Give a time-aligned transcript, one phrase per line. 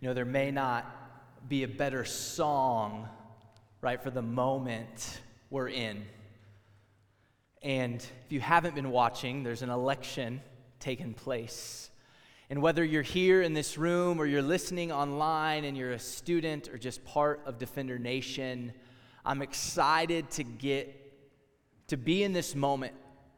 [0.00, 0.86] You know, there may not
[1.48, 3.08] be a better song,
[3.80, 6.04] right, for the moment we're in.
[7.62, 10.40] And if you haven't been watching, there's an election
[10.78, 11.90] taking place.
[12.48, 16.68] And whether you're here in this room or you're listening online and you're a student
[16.68, 18.72] or just part of Defender Nation,
[19.24, 20.94] I'm excited to get
[21.88, 22.94] to be in this moment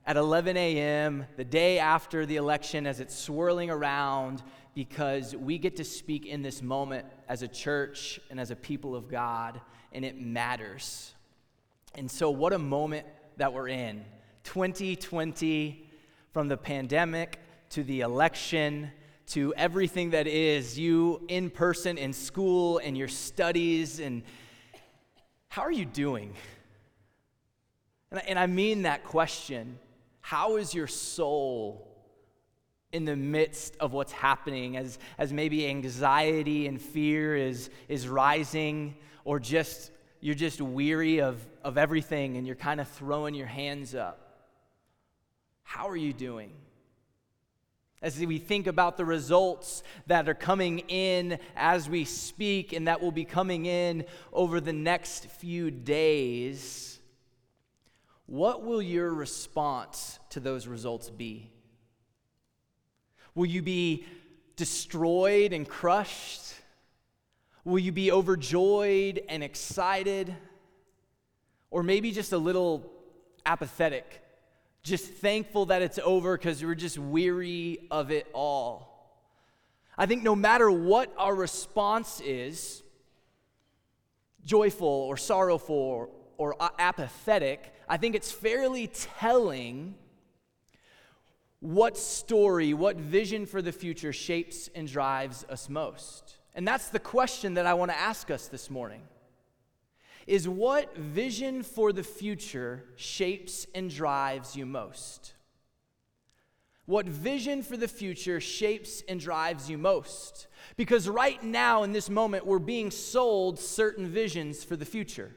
[0.07, 4.43] at 11 a.m., the day after the election, as it's swirling around,
[4.75, 8.95] because we get to speak in this moment as a church and as a people
[8.95, 9.61] of God,
[9.93, 11.15] and it matters.
[11.95, 13.07] And so, what a moment
[13.37, 14.05] that we're in
[14.45, 15.87] 2020,
[16.33, 17.39] from the pandemic
[17.71, 18.91] to the election
[19.27, 24.23] to everything that is, you in person in school and your studies, and
[25.49, 26.35] how are you doing?
[28.11, 29.79] And I, and I mean that question.
[30.21, 31.90] How is your soul
[32.93, 38.97] in the midst of what's happening as, as maybe anxiety and fear is, is rising
[39.25, 43.95] or just you're just weary of, of everything and you're kind of throwing your hands
[43.95, 44.47] up.
[45.63, 46.53] How are you doing?
[48.03, 53.01] As we think about the results that are coming in as we speak and that
[53.01, 56.99] will be coming in over the next few days
[58.31, 61.51] what will your response to those results be
[63.35, 64.07] Will you be
[64.57, 66.55] destroyed and crushed?
[67.65, 70.35] Will you be overjoyed and excited?
[71.71, 72.91] Or maybe just a little
[73.47, 74.23] apathetic,
[74.83, 78.91] just thankful that it's over because we're just weary of it all.
[79.97, 82.83] I think no matter what our response is,
[84.45, 86.09] joyful or sorrowful
[86.39, 89.95] or, apathetic, I think it's fairly telling
[91.61, 96.39] what story, what vision for the future shapes and drives us most?
[96.55, 99.03] And that's the question that I want to ask us this morning.
[100.27, 105.35] Is what vision for the future shapes and drives you most?
[106.87, 110.47] What vision for the future shapes and drives you most?
[110.77, 115.31] Because right now, in this moment, we're being sold certain visions for the future.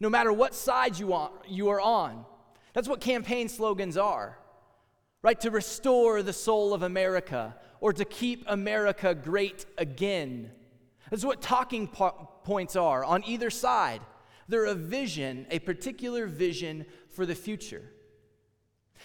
[0.00, 2.24] No matter what side you, are, you are on.
[2.72, 4.38] That's what campaign slogans are
[5.24, 5.40] right?
[5.40, 10.50] To restore the soul of America or to keep America great again.
[11.10, 14.02] That's what talking po- points are on either side.
[14.48, 17.90] They're a vision, a particular vision for the future.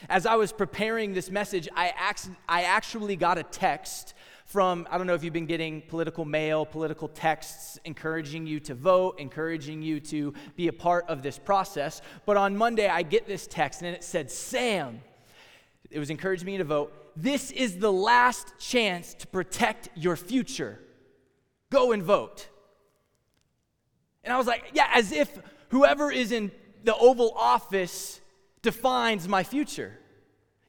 [0.09, 4.13] As I was preparing this message, I, ac- I actually got a text
[4.45, 8.75] from, I don't know if you've been getting political mail, political texts encouraging you to
[8.75, 12.01] vote, encouraging you to be a part of this process.
[12.25, 15.01] But on Monday, I get this text and it said, Sam,
[15.89, 16.93] it was encouraging me to vote.
[17.15, 20.79] This is the last chance to protect your future.
[21.69, 22.47] Go and vote.
[24.23, 25.29] And I was like, yeah, as if
[25.69, 26.51] whoever is in
[26.83, 28.21] the Oval Office
[28.61, 29.97] defines my future.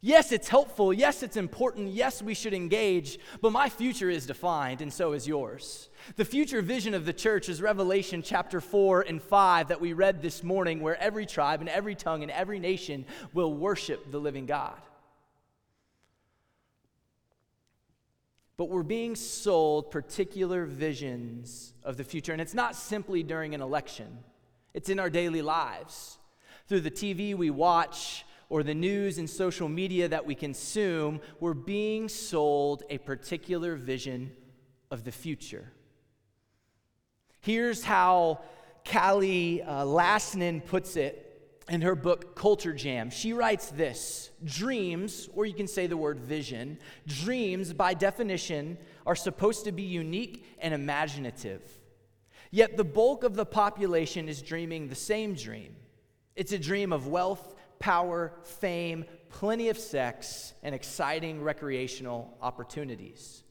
[0.02, 0.94] Yes, it's helpful.
[0.94, 1.92] Yes, it's important.
[1.92, 5.90] Yes, we should engage, but my future is defined, and so is yours.
[6.16, 10.22] The future vision of the church is Revelation chapter 4 and 5 that we read
[10.22, 13.04] this morning, where every tribe and every tongue and every nation
[13.34, 14.80] will worship the living God.
[18.60, 22.32] But we're being sold particular visions of the future.
[22.32, 24.18] And it's not simply during an election,
[24.74, 26.18] it's in our daily lives.
[26.66, 31.54] Through the TV we watch or the news and social media that we consume, we're
[31.54, 34.30] being sold a particular vision
[34.90, 35.72] of the future.
[37.40, 38.40] Here's how
[38.84, 41.29] Kalle uh, puts it
[41.70, 46.20] in her book Culture Jam, she writes this Dreams, or you can say the word
[46.20, 48.76] vision, dreams by definition
[49.06, 51.62] are supposed to be unique and imaginative.
[52.50, 55.76] Yet the bulk of the population is dreaming the same dream.
[56.34, 63.44] It's a dream of wealth, power, fame, plenty of sex, and exciting recreational opportunities.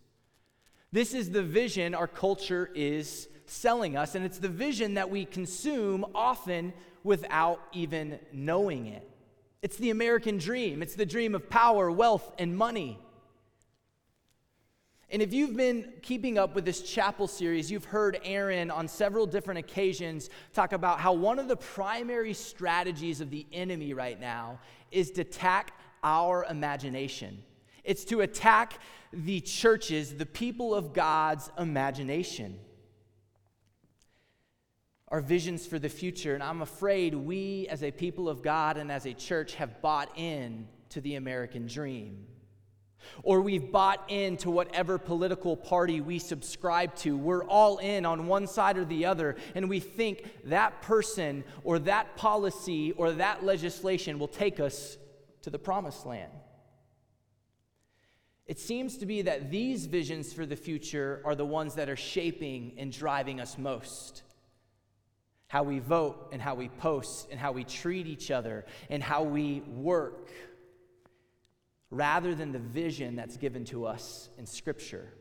[0.91, 5.25] This is the vision our culture is selling us, and it's the vision that we
[5.25, 6.73] consume often
[7.03, 9.09] without even knowing it.
[9.61, 12.97] It's the American dream, it's the dream of power, wealth, and money.
[15.11, 19.25] And if you've been keeping up with this chapel series, you've heard Aaron on several
[19.25, 24.59] different occasions talk about how one of the primary strategies of the enemy right now
[24.91, 25.73] is to attack
[26.03, 27.41] our imagination.
[27.83, 28.79] It's to attack
[29.11, 32.59] the churches, the people of God's imagination
[35.11, 36.33] our visions for the future.
[36.33, 40.11] And I'm afraid we, as a people of God and as a church, have bought
[40.17, 42.27] in to the American dream.
[43.23, 47.17] or we've bought into whatever political party we subscribe to.
[47.17, 51.79] We're all in on one side or the other, and we think that person or
[51.79, 54.97] that policy or that legislation will take us
[55.41, 56.31] to the promised land.
[58.45, 61.95] It seems to be that these visions for the future are the ones that are
[61.95, 64.23] shaping and driving us most.
[65.49, 69.23] How we vote and how we post and how we treat each other and how
[69.23, 70.31] we work
[71.91, 75.11] rather than the vision that's given to us in Scripture.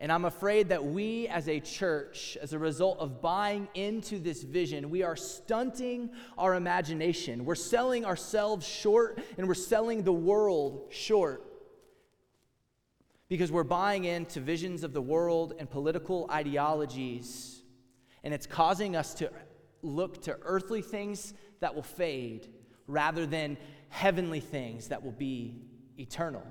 [0.00, 4.42] And I'm afraid that we as a church, as a result of buying into this
[4.42, 7.44] vision, we are stunting our imagination.
[7.44, 11.46] We're selling ourselves short and we're selling the world short
[13.28, 17.59] because we're buying into visions of the world and political ideologies.
[18.24, 19.30] And it's causing us to
[19.82, 22.48] look to earthly things that will fade
[22.86, 23.56] rather than
[23.88, 25.62] heavenly things that will be
[25.98, 26.44] eternal.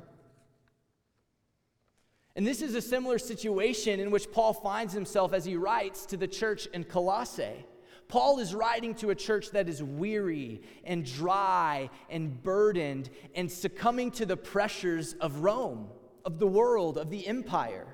[2.35, 6.17] And this is a similar situation in which Paul finds himself as he writes to
[6.17, 7.65] the church in Colossae.
[8.07, 14.11] Paul is writing to a church that is weary and dry and burdened and succumbing
[14.11, 15.89] to the pressures of Rome,
[16.25, 17.85] of the world, of the empire.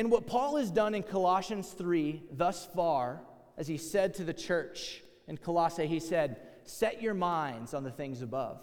[0.00, 3.20] And what Paul has done in Colossians 3 thus far,
[3.58, 7.90] as he said to the church in Colossae, he said, Set your minds on the
[7.90, 8.62] things above.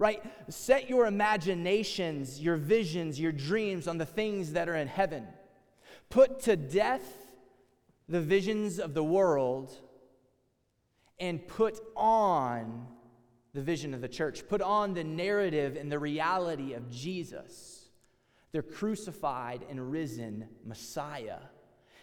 [0.00, 0.20] Right?
[0.48, 5.24] Set your imaginations, your visions, your dreams on the things that are in heaven.
[6.10, 7.06] Put to death
[8.08, 9.72] the visions of the world
[11.20, 12.88] and put on
[13.54, 14.48] the vision of the church.
[14.48, 17.81] Put on the narrative and the reality of Jesus,
[18.52, 21.38] their crucified and risen Messiah.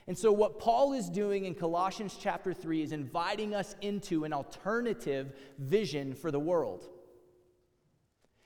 [0.08, 4.34] And so, what Paul is doing in Colossians chapter 3 is inviting us into an
[4.34, 6.90] alternative vision for the world.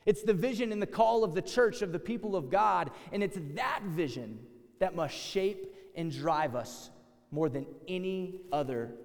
[0.05, 3.23] It's the vision and the call of the church, of the people of God, and
[3.23, 4.39] it's that vision
[4.79, 6.89] that must shape and drive us
[7.31, 8.95] more than any other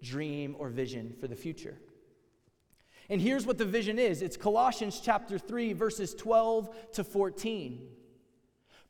[0.00, 1.76] dream or vision for the future.
[3.10, 7.88] And here's what the vision is it's Colossians chapter 3, verses 12 to 14.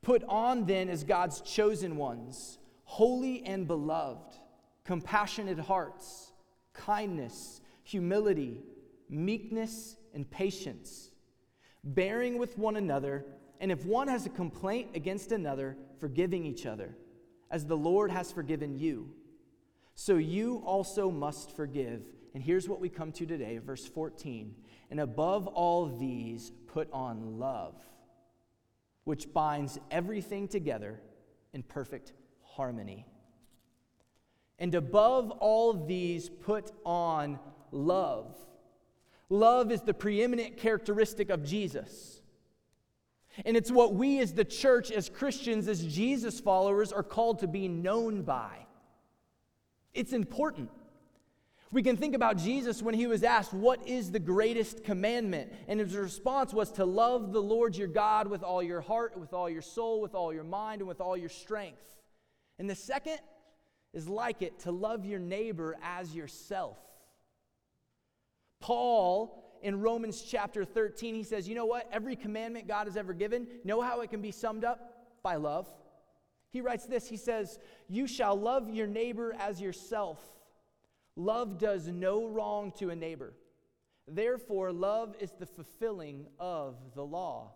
[0.03, 4.35] Put on then as God's chosen ones holy and beloved,
[4.85, 6.33] compassionate hearts,
[6.73, 8.63] kindness, humility,
[9.11, 11.11] meekness, and patience,
[11.85, 13.27] bearing with one another,
[13.61, 16.97] and if one has a complaint against another, forgiving each other,
[17.51, 19.11] as the Lord has forgiven you.
[19.95, 22.07] So you also must forgive.
[22.35, 24.55] And here's what we come to today, verse 14.
[24.91, 27.75] And above all these, put on love,
[29.09, 31.01] which binds everything together
[31.55, 32.13] in perfect
[32.43, 33.07] harmony.
[34.59, 37.39] And above all these, put on
[37.73, 38.37] love.
[39.31, 42.21] Love is the preeminent characteristic of Jesus.
[43.47, 47.47] And it's what we as the church, as Christians, as Jesus followers, are called to
[47.47, 48.67] be known by.
[49.95, 50.69] It's important.
[51.71, 55.53] We can think about Jesus when he was asked, What is the greatest commandment?
[55.69, 59.33] And his response was to love the Lord your God with all your heart, with
[59.35, 61.97] all your soul, with all your mind, and with all your strength.
[62.59, 63.19] And the second
[63.93, 66.79] is like it to love your neighbor as yourself.
[68.61, 71.89] Paul in Romans chapter 13, he says, You know what?
[71.93, 74.95] Every commandment God has ever given, know how it can be summed up?
[75.23, 75.69] By love.
[76.51, 77.59] He writes this He says,
[77.89, 80.19] You shall love your neighbor as yourself.
[81.19, 83.35] Love does no wrong to a neighbor.
[84.07, 87.55] Therefore, love is the fulfilling of the law.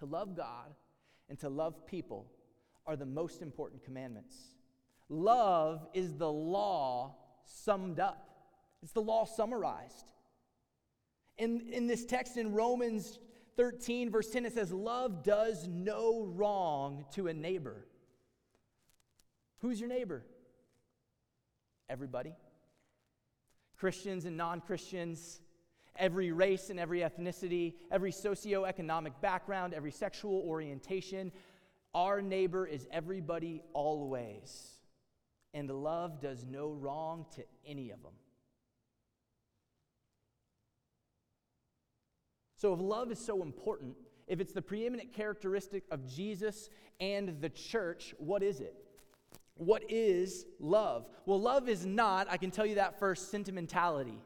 [0.00, 0.74] To love God
[1.28, 2.26] and to love people
[2.84, 4.36] are the most important commandments.
[5.08, 8.28] Love is the law summed up,
[8.82, 10.12] it's the law summarized.
[11.38, 13.20] In, in this text in Romans
[13.56, 17.86] 13, verse 10, it says, Love does no wrong to a neighbor.
[19.60, 20.24] Who's your neighbor?
[21.88, 22.34] Everybody.
[23.78, 25.40] Christians and non Christians,
[25.96, 31.32] every race and every ethnicity, every socioeconomic background, every sexual orientation,
[31.94, 34.78] our neighbor is everybody always,
[35.54, 38.12] and love does no wrong to any of them.
[42.56, 43.94] So, if love is so important,
[44.26, 46.68] if it's the preeminent characteristic of Jesus
[46.98, 48.74] and the church, what is it?
[49.58, 51.06] What is love?
[51.26, 54.18] Well, love is not, I can tell you that first, sentimentality.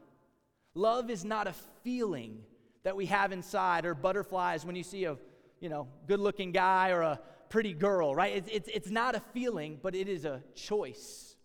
[0.75, 2.43] Love is not a feeling
[2.83, 5.17] that we have inside or butterflies when you see a,
[5.59, 8.35] you know, good-looking guy or a pretty girl, right?
[8.35, 11.35] It's, it's, it's not a feeling, but it is a choice.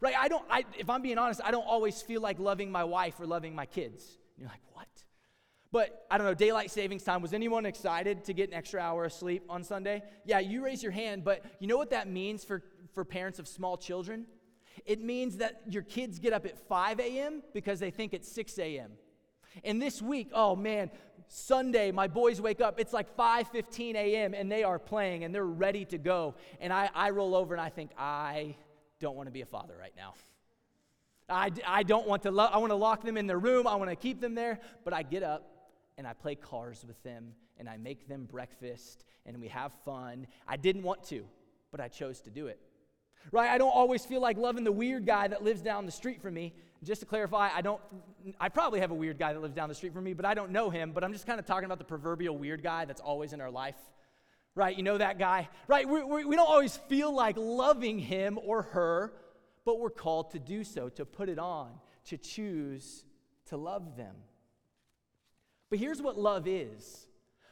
[0.00, 0.14] Right?
[0.18, 3.20] I don't, I, if I'm being honest, I don't always feel like loving my wife
[3.20, 4.04] or loving my kids.
[4.36, 4.88] And you're like, what?
[5.72, 7.20] But I don't know, daylight savings time.
[7.20, 10.02] Was anyone excited to get an extra hour of sleep on Sunday?
[10.24, 12.62] Yeah, you raise your hand, but you know what that means for,
[12.94, 14.26] for parents of small children?
[14.86, 17.42] It means that your kids get up at 5 a.m.
[17.52, 18.92] because they think it's 6 a.m.
[19.62, 20.90] And this week, oh man,
[21.28, 24.34] Sunday, my boys wake up, it's like 5:15 a.m.
[24.34, 26.34] and they are playing and they're ready to go.
[26.60, 28.56] And I, I roll over and I think, I
[29.00, 30.14] don't want to be a father right now.
[31.28, 33.76] I, I don't want to, lo- I want to lock them in their room, I
[33.76, 37.32] want to keep them there, but I get up and I play cars with them
[37.58, 40.26] and I make them breakfast and we have fun.
[40.46, 41.24] I didn't want to,
[41.70, 42.60] but I chose to do it.
[43.32, 43.50] Right?
[43.50, 46.34] I don't always feel like loving the weird guy that lives down the street from
[46.34, 46.54] me.
[46.82, 47.80] Just to clarify, I don't
[48.40, 50.34] I probably have a weird guy that lives down the street from me, but I
[50.34, 53.00] don't know him, but I'm just kind of talking about the proverbial weird guy that's
[53.00, 53.76] always in our life.
[54.54, 54.76] Right?
[54.76, 55.48] You know that guy?
[55.66, 55.88] Right?
[55.88, 59.12] We, we, we don't always feel like loving him or her,
[59.64, 61.70] but we're called to do so, to put it on,
[62.06, 63.04] to choose
[63.46, 64.14] to love them.
[65.70, 67.06] But here's what love is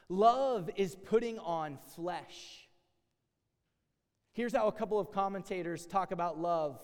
[0.09, 2.62] love is putting on flesh.
[4.34, 6.80] Here's how a couple of commentators talk about love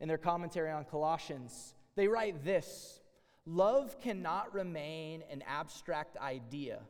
[0.00, 1.74] in their commentary on Colossians.
[1.96, 3.00] They write this
[3.46, 6.80] Love cannot remain an abstract idea,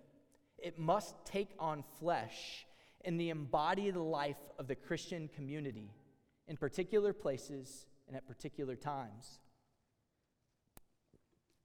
[0.58, 2.66] it must take on flesh
[3.04, 5.90] in the embodied life of the Christian community
[6.48, 9.38] in particular places and at particular times.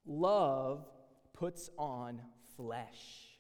[0.05, 0.85] Love
[1.33, 2.21] puts on
[2.57, 3.37] flesh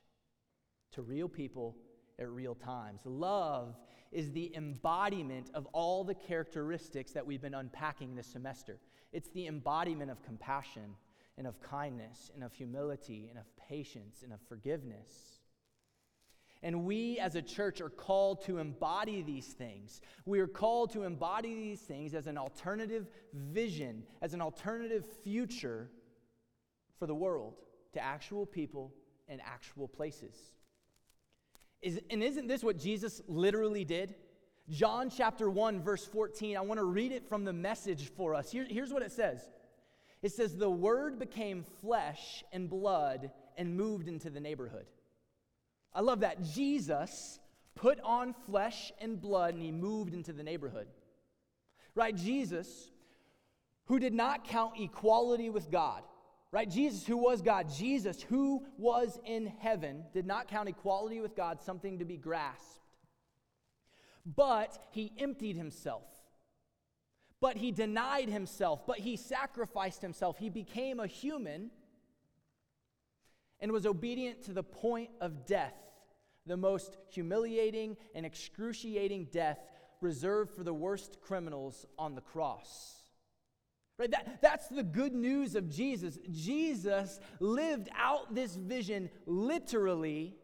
[0.91, 1.75] to real people
[2.19, 3.01] at real times.
[3.05, 3.75] Love
[4.11, 8.79] is the embodiment of all the characteristics that we've been unpacking this semester.
[9.11, 10.95] It's the embodiment of compassion
[11.37, 15.39] and of kindness and of humility and of patience and of forgiveness.
[16.61, 20.01] And we as a church are called to embody these things.
[20.25, 25.89] We are called to embody these things as an alternative vision, as an alternative future
[26.97, 27.55] for the world
[27.93, 28.93] to actual people
[29.29, 30.35] and actual places.
[31.81, 34.15] Is, and isn't this what Jesus literally did?
[34.69, 38.51] John chapter 1, verse 14, I want to read it from the message for us.
[38.51, 39.47] Here, here's what it says
[40.21, 44.85] It says, The Word became flesh and blood and moved into the neighborhood.
[45.93, 46.43] I love that.
[46.43, 47.39] Jesus
[47.75, 50.87] put on flesh and blood and he moved into the neighborhood.
[51.95, 52.15] Right?
[52.15, 52.91] Jesus,
[53.85, 56.03] who did not count equality with God,
[56.51, 56.69] right?
[56.69, 61.61] Jesus, who was God, Jesus, who was in heaven, did not count equality with God
[61.61, 62.79] something to be grasped.
[64.25, 66.07] But he emptied himself.
[67.41, 68.85] But he denied himself.
[68.85, 70.37] But he sacrificed himself.
[70.37, 71.71] He became a human
[73.59, 75.75] and was obedient to the point of death,
[76.45, 79.59] the most humiliating and excruciating death
[80.01, 82.98] reserved for the worst criminals on the cross.
[83.99, 84.09] Right?
[84.11, 86.17] That, that's the good news of Jesus.
[86.31, 90.37] Jesus lived out this vision literally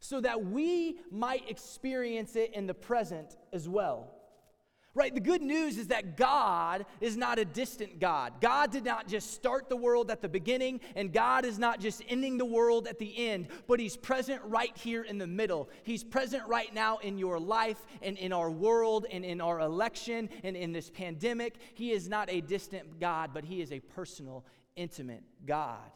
[0.00, 4.14] so that we might experience it in the present as well.
[4.94, 5.14] Right?
[5.14, 8.34] The good news is that God is not a distant God.
[8.42, 12.02] God did not just start the world at the beginning, and God is not just
[12.08, 15.70] ending the world at the end, but He's present right here in the middle.
[15.82, 20.28] He's present right now in your life and in our world and in our election
[20.42, 21.56] and in this pandemic.
[21.72, 24.44] He is not a distant God, but He is a personal,
[24.76, 25.90] intimate God.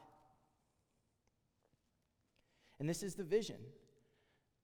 [2.79, 3.57] And this is the vision.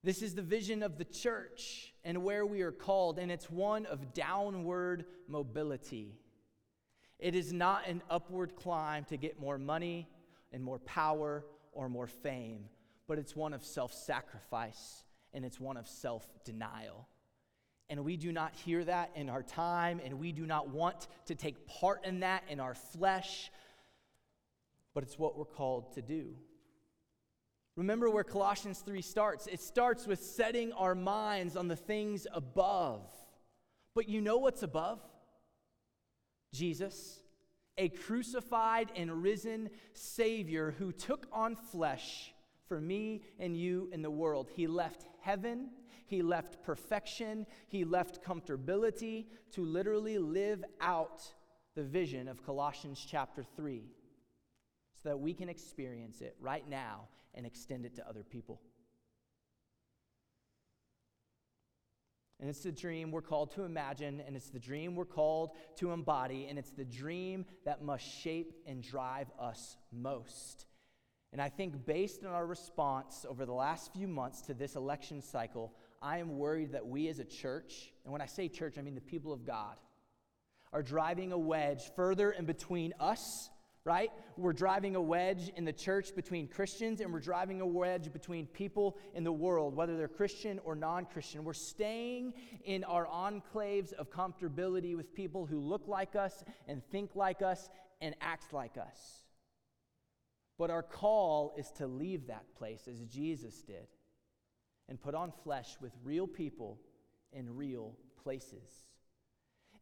[0.04, 3.86] This is the vision of the church and where we are called, and it's one
[3.86, 6.18] of downward mobility.
[7.20, 10.08] It is not an upward climb to get more money
[10.52, 12.64] and more power or more fame,
[13.06, 17.06] but it's one of self sacrifice and it's one of self denial.
[17.88, 21.36] And we do not hear that in our time, and we do not want to
[21.36, 23.52] take part in that in our flesh,
[24.94, 26.34] but it's what we're called to do.
[27.76, 29.46] Remember where Colossians 3 starts.
[29.46, 33.10] It starts with setting our minds on the things above.
[33.94, 35.00] But you know what's above?
[36.52, 37.22] Jesus,
[37.78, 42.34] a crucified and risen Savior who took on flesh
[42.66, 44.50] for me and you in the world.
[44.54, 45.70] He left heaven,
[46.06, 51.22] he left perfection, he left comfortability to literally live out
[51.74, 53.82] the vision of Colossians chapter 3
[55.02, 58.60] so that we can experience it right now and extend it to other people.
[62.42, 65.92] And it's the dream we're called to imagine, and it's the dream we're called to
[65.92, 70.66] embody, and it's the dream that must shape and drive us most.
[71.32, 75.22] And I think, based on our response over the last few months to this election
[75.22, 75.72] cycle,
[76.02, 78.96] I am worried that we as a church, and when I say church, I mean
[78.96, 79.76] the people of God,
[80.72, 83.50] are driving a wedge further in between us
[83.84, 84.10] right?
[84.36, 88.46] We're driving a wedge in the church between Christians and we're driving a wedge between
[88.46, 91.42] people in the world, whether they're Christian or non Christian.
[91.42, 92.34] We're staying
[92.64, 97.68] in our enclaves of comfortability with people who look like us and think like us
[98.00, 99.24] and act like us.
[100.58, 103.88] But our call is to leave that place as Jesus did
[104.88, 106.78] and put on flesh with real people
[107.32, 108.86] in real places.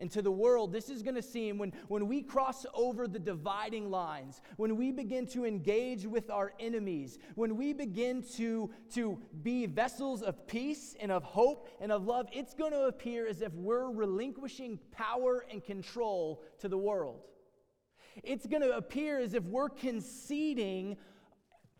[0.00, 3.18] And to the world, this is going to seem when, when we cross over the
[3.18, 9.20] dividing lines, when we begin to engage with our enemies, when we begin to, to
[9.42, 13.42] be vessels of peace and of hope and of love, it's going to appear as
[13.42, 17.20] if we're relinquishing power and control to the world.
[18.24, 20.96] It's going to appear as if we're conceding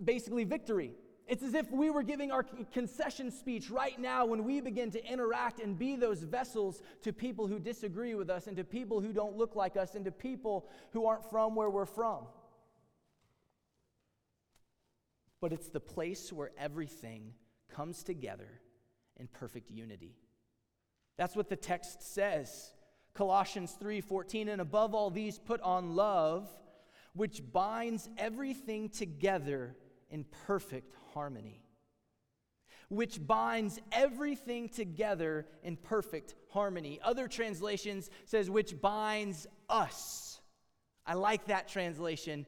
[0.05, 0.93] basically victory.
[1.31, 5.05] It's as if we were giving our concession speech right now when we begin to
[5.07, 9.13] interact and be those vessels to people who disagree with us and to people who
[9.13, 12.25] don't look like us and to people who aren't from where we're from.
[15.41, 17.33] But it's the place where everything
[17.73, 18.49] comes together
[19.17, 20.17] in perfect unity.
[21.17, 22.73] That's what the text says.
[23.15, 26.51] Colossians 3:14 and above all these put on love
[27.13, 29.77] which binds everything together
[30.11, 31.63] in perfect harmony,
[32.89, 37.01] which binds everything together in perfect harmony.
[37.03, 40.41] Other translations says which binds us.
[41.07, 42.47] I like that translation.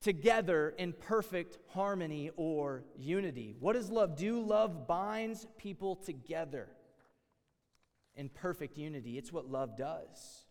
[0.00, 3.54] Together in perfect harmony or unity.
[3.60, 4.40] What does love do?
[4.40, 6.68] Love binds people together
[8.16, 9.18] in perfect unity.
[9.18, 10.46] It's what love does.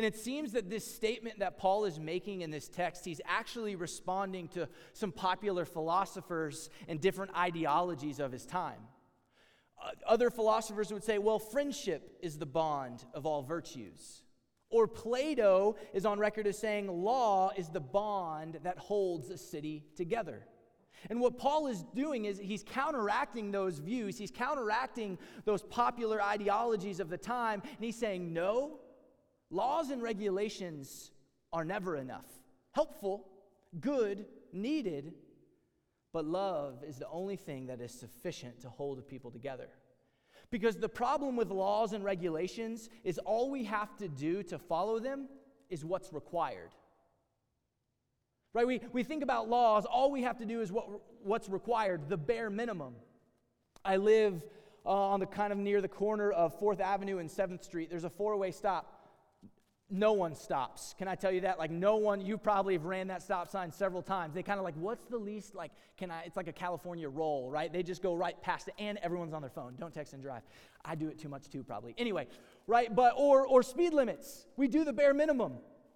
[0.00, 3.76] And it seems that this statement that Paul is making in this text, he's actually
[3.76, 8.78] responding to some popular philosophers and different ideologies of his time.
[9.78, 14.22] Uh, other philosophers would say, well, friendship is the bond of all virtues.
[14.70, 19.84] Or Plato is on record as saying, law is the bond that holds a city
[19.96, 20.46] together.
[21.10, 27.00] And what Paul is doing is he's counteracting those views, he's counteracting those popular ideologies
[27.00, 28.78] of the time, and he's saying, no,
[29.50, 31.10] Laws and regulations
[31.52, 32.26] are never enough.
[32.72, 33.26] Helpful,
[33.80, 35.12] good, needed,
[36.12, 39.68] but love is the only thing that is sufficient to hold people together.
[40.50, 44.98] Because the problem with laws and regulations is all we have to do to follow
[44.98, 45.28] them
[45.68, 46.70] is what's required.
[48.52, 48.66] Right?
[48.66, 50.88] We, we think about laws, all we have to do is what,
[51.22, 52.94] what's required, the bare minimum.
[53.84, 54.42] I live
[54.84, 57.90] uh, on the kind of near the corner of 4th Avenue and 7th Street.
[57.90, 58.99] There's a four way stop
[59.90, 60.94] no one stops.
[60.98, 61.58] Can I tell you that?
[61.58, 64.34] Like, no one, you probably have ran that stop sign several times.
[64.34, 67.50] They kind of like, what's the least, like, can I, it's like a California roll,
[67.50, 67.72] right?
[67.72, 69.74] They just go right past it, and everyone's on their phone.
[69.78, 70.42] Don't text and drive.
[70.84, 71.94] I do it too much too, probably.
[71.98, 72.28] Anyway,
[72.66, 72.94] right?
[72.94, 74.46] But, or, or speed limits.
[74.56, 75.54] We do the bare minimum.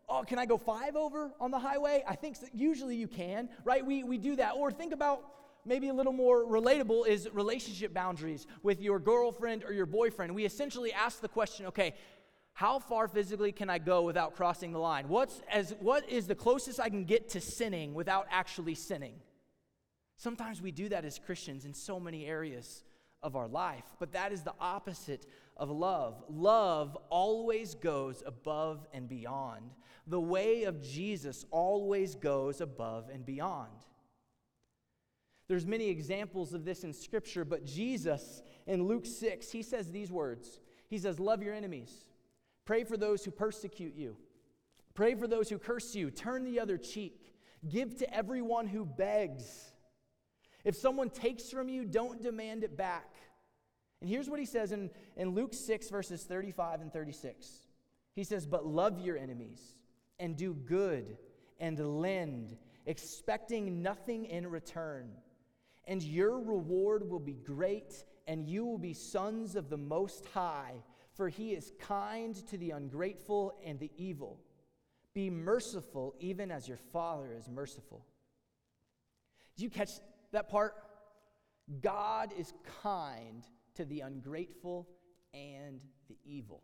[0.08, 2.04] Oh, can I go five over on the highway?
[2.06, 2.46] I think so.
[2.52, 3.84] usually you can, right?
[3.84, 4.52] We, we do that.
[4.56, 5.24] Or think about,
[5.66, 10.34] maybe a little more relatable is relationship boundaries with your girlfriend or your boyfriend.
[10.34, 11.94] We essentially ask the question okay,
[12.54, 15.08] how far physically can I go without crossing the line?
[15.08, 19.14] What's as what is the closest I can get to sinning without actually sinning?
[20.16, 22.84] Sometimes we do that as Christians in so many areas
[23.24, 26.22] of our life, but that is the opposite of love.
[26.28, 29.70] Love always goes above and beyond.
[30.06, 33.86] The way of Jesus always goes above and beyond.
[35.48, 40.12] There's many examples of this in scripture, but Jesus in Luke 6, he says these
[40.12, 40.60] words.
[40.88, 42.13] He says, "Love your enemies."
[42.64, 44.16] Pray for those who persecute you.
[44.94, 46.10] Pray for those who curse you.
[46.10, 47.34] Turn the other cheek.
[47.68, 49.72] Give to everyone who begs.
[50.64, 53.10] If someone takes from you, don't demand it back.
[54.00, 57.46] And here's what he says in, in Luke 6, verses 35 and 36.
[58.14, 59.60] He says, But love your enemies
[60.18, 61.16] and do good
[61.58, 65.10] and lend, expecting nothing in return.
[65.86, 70.74] And your reward will be great, and you will be sons of the Most High
[71.14, 74.40] for he is kind to the ungrateful and the evil.
[75.14, 78.04] Be merciful, even as your Father is merciful.
[79.56, 79.90] Did you catch
[80.32, 80.74] that part?
[81.80, 83.44] God is kind
[83.76, 84.88] to the ungrateful
[85.32, 86.62] and the evil.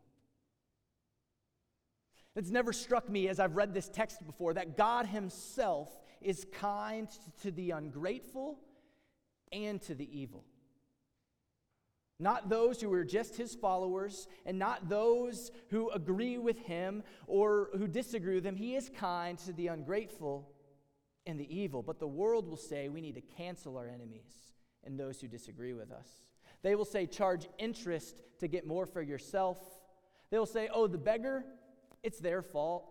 [2.35, 5.89] It's never struck me as I've read this text before that God Himself
[6.21, 7.07] is kind
[7.41, 8.59] to the ungrateful
[9.51, 10.45] and to the evil.
[12.21, 17.69] Not those who are just his followers, and not those who agree with him or
[17.75, 18.55] who disagree with him.
[18.55, 20.47] He is kind to the ungrateful
[21.25, 21.81] and the evil.
[21.81, 24.53] But the world will say we need to cancel our enemies
[24.83, 26.07] and those who disagree with us.
[26.61, 29.57] They will say, charge interest to get more for yourself.
[30.29, 31.43] They will say, oh, the beggar,
[32.03, 32.85] it's their fault.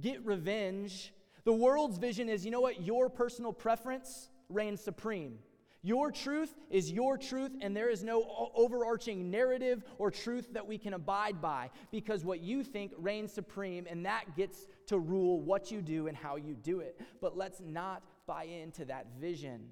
[0.00, 1.12] Get revenge.
[1.44, 2.80] The world's vision is you know what?
[2.80, 5.38] Your personal preference reigns supreme.
[5.84, 10.78] Your truth is your truth, and there is no overarching narrative or truth that we
[10.78, 15.70] can abide by because what you think reigns supreme, and that gets to rule what
[15.70, 16.98] you do and how you do it.
[17.20, 19.68] But let's not buy into that vision.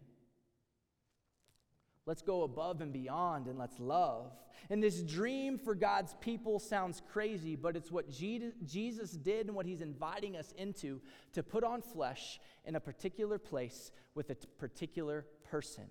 [2.05, 4.33] Let's go above and beyond and let's love.
[4.69, 9.65] And this dream for God's people sounds crazy, but it's what Jesus did and what
[9.65, 11.01] he's inviting us into
[11.33, 15.85] to put on flesh in a particular place with a particular person,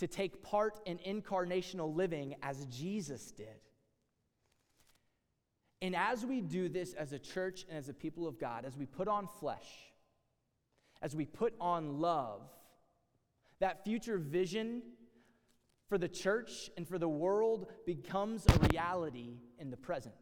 [0.00, 3.60] to take part in incarnational living as Jesus did.
[5.82, 8.76] And as we do this as a church and as a people of God, as
[8.76, 9.68] we put on flesh,
[11.02, 12.42] as we put on love,
[13.60, 14.82] that future vision
[15.88, 20.14] for the church and for the world becomes a reality in the present.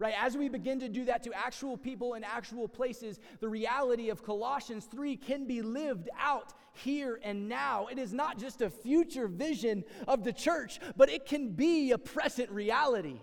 [0.00, 0.14] Right?
[0.18, 4.24] As we begin to do that to actual people in actual places, the reality of
[4.24, 7.86] Colossians 3 can be lived out here and now.
[7.86, 11.98] It is not just a future vision of the church, but it can be a
[11.98, 13.20] present reality.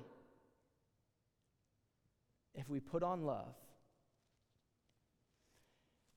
[2.53, 3.55] If we put on love,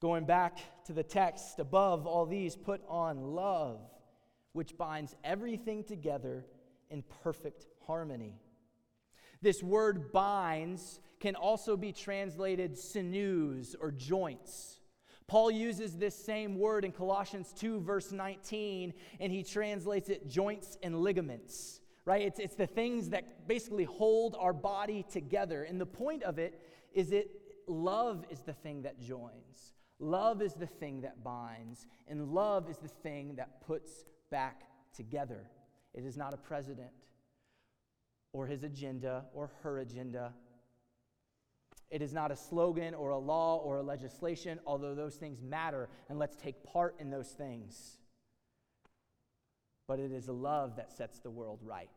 [0.00, 3.80] Going back to the text, above all these, put on love
[4.52, 6.44] which binds everything together
[6.88, 8.34] in perfect harmony.
[9.42, 14.80] This word binds can also be translated sinews or joints.
[15.26, 20.76] Paul uses this same word in Colossians 2, verse 19, and he translates it joints
[20.82, 22.22] and ligaments, right?
[22.22, 25.62] It's, it's the things that basically hold our body together.
[25.62, 26.60] And the point of it
[26.92, 27.30] is that
[27.68, 32.78] love is the thing that joins, love is the thing that binds, and love is
[32.78, 35.48] the thing that puts back together.
[35.94, 36.90] It is not a president
[38.32, 40.32] or his agenda or her agenda.
[41.90, 45.88] It is not a slogan or a law or a legislation, although those things matter,
[46.08, 47.98] and let's take part in those things.
[49.88, 51.88] But it is love that sets the world right.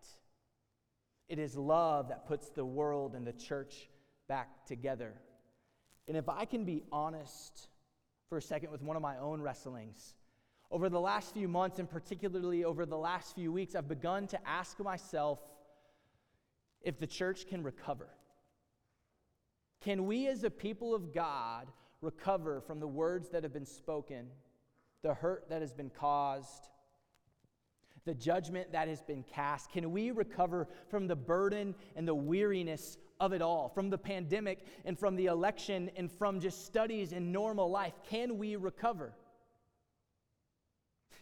[1.30, 3.90] It is love that puts the world and the church
[4.28, 5.14] back together.
[6.08, 7.68] And if I can be honest
[8.30, 10.16] for a second with one of my own wrestlings,
[10.72, 14.40] over the last few months, and particularly over the last few weeks, I've begun to
[14.48, 15.40] ask myself
[16.84, 18.10] if the church can recover.
[19.82, 21.68] Can we, as a people of God,
[22.02, 24.28] recover from the words that have been spoken,
[25.02, 26.70] the hurt that has been caused,
[28.06, 29.72] the judgment that has been cast?
[29.72, 34.66] Can we recover from the burden and the weariness of it all, from the pandemic
[34.86, 37.94] and from the election and from just studies in normal life?
[38.10, 39.14] Can we recover?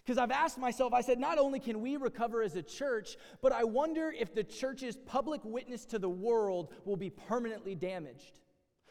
[0.04, 3.52] Because I've asked myself, I said, not only can we recover as a church, but
[3.52, 8.40] I wonder if the church's public witness to the world will be permanently damaged,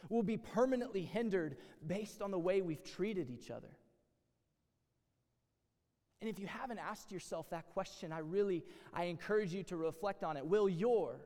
[0.09, 3.77] will be permanently hindered based on the way we've treated each other.
[6.21, 10.23] And if you haven't asked yourself that question, I really I encourage you to reflect
[10.23, 10.45] on it.
[10.45, 11.19] Will your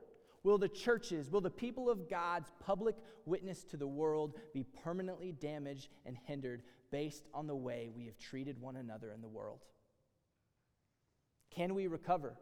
[0.46, 2.94] Will the churches, will the people of God's public
[3.24, 8.16] witness to the world be permanently damaged and hindered based on the way we have
[8.16, 9.64] treated one another in the world?
[11.50, 12.34] Can we recover?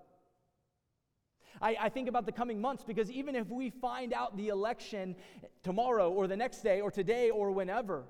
[1.61, 5.15] I, I, think about the coming months because even if we find out the election
[5.63, 8.05] tomorrow or the next day or today or whenever,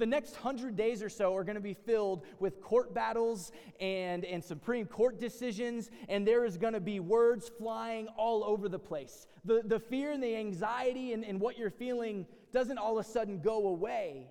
[0.00, 4.24] the next hundred days or so are going to be filled with court battles and,
[4.24, 8.78] and Supreme Court decisions, and there is going to be words flying all over the
[8.78, 9.26] place.
[9.44, 13.08] The, the fear and the anxiety and, and what you're feeling doesn't all of a
[13.08, 14.28] sudden go away.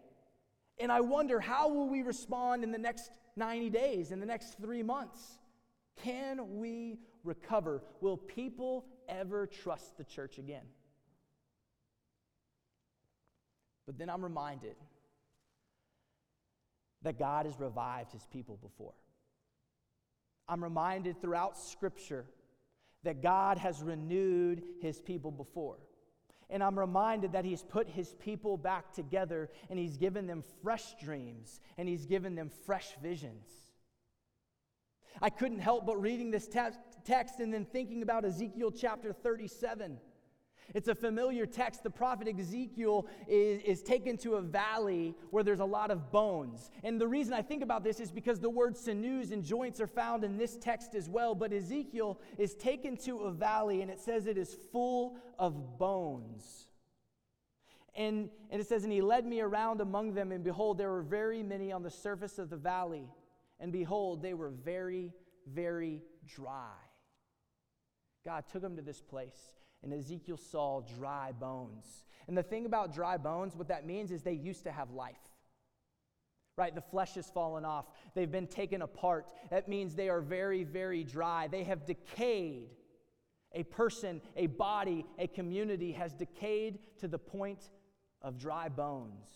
[0.80, 4.60] And I wonder how will we respond in the next 90 days, in the next
[4.60, 5.39] three months?
[6.04, 7.82] Can we recover?
[8.02, 10.66] Will people ever trust the church again?
[13.86, 14.76] But then I'm reminded
[17.02, 18.94] that God has revived his people before.
[20.48, 22.26] I'm reminded throughout Scripture
[23.04, 25.78] that God has renewed his people before.
[26.50, 30.96] And I'm reminded that he's put his people back together and he's given them fresh
[31.02, 33.48] dreams and he's given them fresh visions.
[35.22, 40.00] I couldn't help but reading this te- text and then thinking about Ezekiel chapter 37.
[40.76, 41.84] It's a familiar text.
[41.84, 46.70] The prophet Ezekiel is, is taken to a valley where there's a lot of bones.
[46.84, 49.88] And the reason I think about this is because the word sinews and joints are
[49.88, 51.34] found in this text as well.
[51.34, 56.68] But Ezekiel is taken to a valley and it says it is full of bones.
[57.96, 61.02] And, and it says, And he led me around among them, and behold, there were
[61.02, 63.10] very many on the surface of the valley
[63.60, 65.14] and behold, they were very,
[65.48, 66.02] very
[66.36, 66.78] dry.
[68.26, 69.40] God took them to this place,
[69.84, 72.06] and Ezekiel saw dry bones.
[72.28, 75.18] And the thing about dry bones, what that means is they used to have life.
[76.60, 76.76] right?
[76.76, 77.86] The flesh has fallen off.
[78.14, 79.26] They've been taken apart.
[79.50, 81.48] That means they are very, very dry.
[81.48, 82.72] They have decayed.
[83.54, 87.72] A person, a body, a community has decayed to the point
[88.22, 89.28] of dry bones.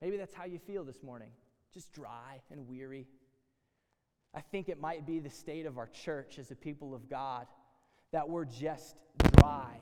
[0.00, 1.30] Maybe that's how you feel this morning,
[1.72, 3.06] just dry and weary.
[4.34, 7.46] I think it might be the state of our church as a people of God
[8.12, 8.96] that we're just
[9.38, 9.78] dry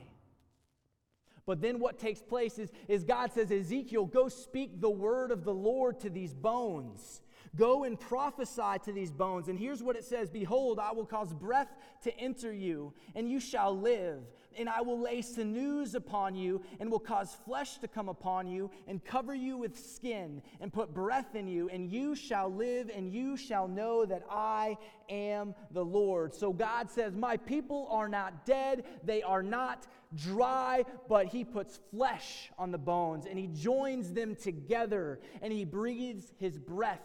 [1.45, 5.43] but then what takes place is, is God says, Ezekiel, go speak the word of
[5.43, 7.21] the Lord to these bones.
[7.55, 9.49] Go and prophesy to these bones.
[9.49, 11.67] And here's what it says Behold, I will cause breath
[12.03, 14.21] to enter you, and you shall live.
[14.57, 18.69] And I will lay sinews upon you, and will cause flesh to come upon you,
[18.87, 23.09] and cover you with skin, and put breath in you, and you shall live, and
[23.09, 24.77] you shall know that I
[25.09, 26.33] am the Lord.
[26.33, 31.79] So God says, My people are not dead, they are not dry, but He puts
[31.91, 37.01] flesh on the bones, and He joins them together, and He breathes His breath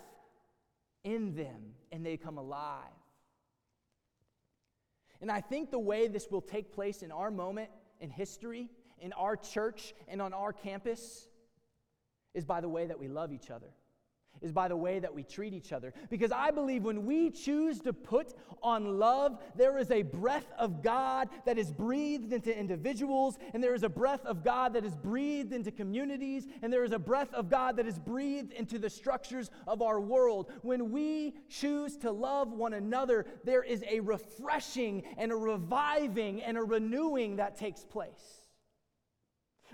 [1.07, 2.83] in them and they come alive.
[5.23, 8.69] And I think the way this will take place in our moment in history,
[9.01, 11.29] in our church, and on our campus
[12.35, 13.69] is by the way that we love each other
[14.41, 15.93] is by the way that we treat each other.
[16.11, 20.83] Because I believe when we choose to put on love, there is a breath of
[20.83, 24.97] God that is breathed into individuals, and there is a breath of God that is
[24.97, 28.91] breathed into communities, and there is a breath of God that is breathed into the
[28.91, 30.51] structures of our world.
[30.63, 36.57] When we choose to love one another, there is a refreshing and a reviving and
[36.57, 38.47] a renewing that takes place.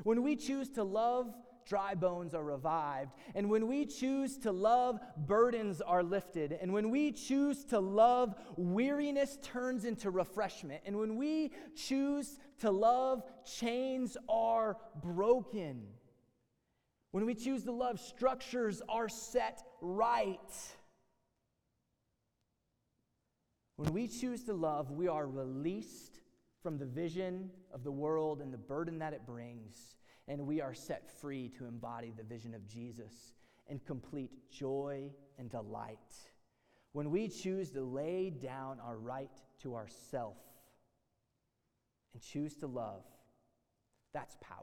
[0.05, 1.33] When we choose to love
[1.66, 3.14] dry bones are revived.
[3.35, 6.53] And when we choose to love, burdens are lifted.
[6.53, 10.83] And when we choose to love, weariness turns into refreshment.
[10.87, 15.83] And when we choose to love, chains are broken.
[17.11, 20.38] When we choose to love, structures are set right.
[23.77, 26.20] When we choose to love, we are released
[26.62, 29.96] from the vision of the world and the burden that it brings
[30.29, 33.35] and we are set free to embody the vision of Jesus
[33.69, 35.99] in complete joy and delight.
[36.93, 39.31] When we choose to lay down our right
[39.63, 40.37] to ourself
[42.13, 43.03] and choose to love,
[44.13, 44.59] that's power.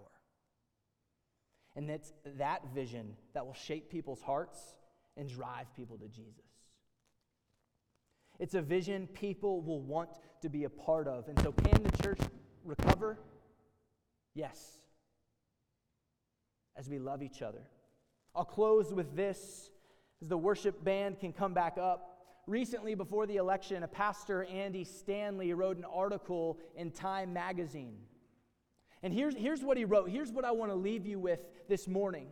[1.75, 4.75] And it's that vision that will shape people's hearts
[5.17, 6.45] and drive people to Jesus.
[8.37, 10.09] It's a vision people will want
[10.41, 11.27] to be a part of.
[11.27, 12.19] And so, can the church
[12.63, 13.19] recover?
[14.33, 14.79] Yes
[16.79, 17.61] as we love each other.
[18.33, 19.69] I'll close with this
[20.21, 22.15] as the worship band can come back up.
[22.47, 27.97] Recently, before the election, a pastor, Andy Stanley, wrote an article in Time magazine.
[29.03, 30.09] And here's, here's what he wrote.
[30.09, 32.27] Here's what I want to leave you with this morning.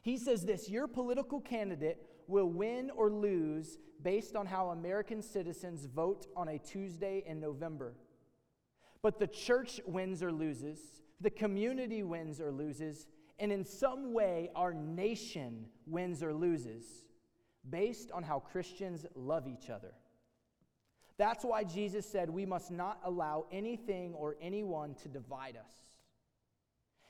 [0.00, 5.86] He says this Your political candidate will win or lose based on how American citizens
[5.86, 7.94] vote on a Tuesday in November.
[9.02, 10.80] But the church wins or loses,
[11.20, 13.06] the community wins or loses,
[13.38, 16.84] and in some way, our nation wins or loses
[17.68, 19.92] based on how Christians love each other.
[21.18, 25.72] That's why Jesus said we must not allow anything or anyone to divide us.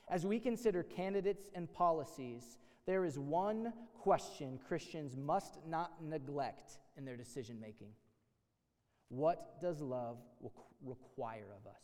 [0.09, 7.03] As we consider candidates and policies, there is one question Christians must not neglect in
[7.03, 7.89] their decision making
[9.09, 10.17] What does love
[10.81, 11.83] require of us?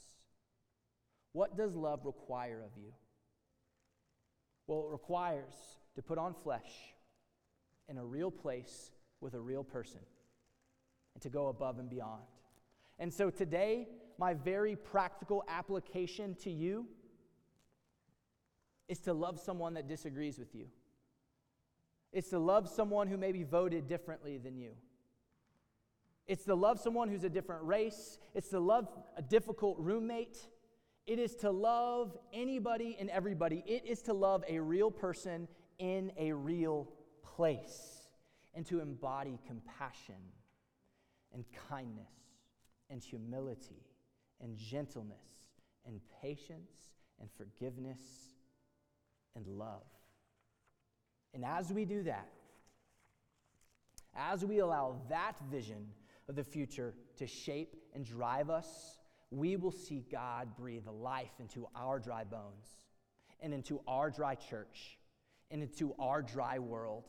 [1.34, 2.94] What does love require of you?
[4.68, 5.54] Well, it requires
[5.96, 6.72] to put on flesh
[7.90, 10.00] in a real place with a real person
[11.14, 12.24] and to go above and beyond.
[13.00, 16.88] And so today, my very practical application to you
[18.88, 20.68] is to love someone that disagrees with you.
[22.12, 24.72] It's to love someone who maybe voted differently than you.
[26.28, 28.20] It's to love someone who's a different race.
[28.34, 30.48] It's to love a difficult roommate.
[31.06, 33.64] It is to love anybody and everybody.
[33.68, 36.90] It is to love a real person in a real
[37.24, 38.08] place
[38.54, 40.16] and to embody compassion
[41.34, 42.14] and kindness
[42.90, 43.84] and humility
[44.42, 45.26] and gentleness
[45.86, 48.02] and patience and forgiveness
[49.36, 49.84] and love.
[51.34, 52.30] And as we do that,
[54.16, 55.88] as we allow that vision
[56.30, 59.00] of the future to shape and drive us,
[59.34, 62.68] we will see God breathe life into our dry bones
[63.42, 64.98] and into our dry church
[65.52, 67.06] and into our dry world.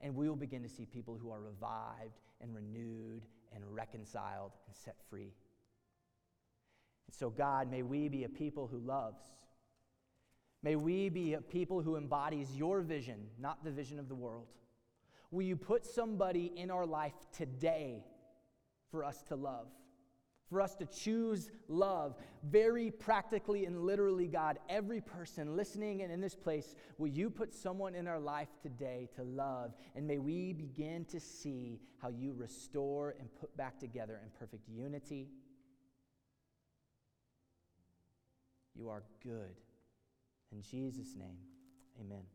[0.00, 3.22] And we will begin to see people who are revived and renewed
[3.54, 5.32] and reconciled and set free.
[7.06, 9.22] And so, God, may we be a people who loves.
[10.62, 14.46] May we be a people who embodies your vision, not the vision of the world.
[15.30, 18.04] Will you put somebody in our life today
[18.90, 19.66] for us to love?
[20.50, 26.20] For us to choose love very practically and literally, God, every person listening and in
[26.20, 29.74] this place, will you put someone in our life today to love?
[29.96, 34.68] And may we begin to see how you restore and put back together in perfect
[34.68, 35.28] unity.
[38.74, 39.56] You are good.
[40.52, 41.38] In Jesus' name,
[42.00, 42.33] amen.